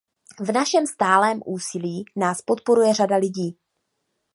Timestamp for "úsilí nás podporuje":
1.45-2.93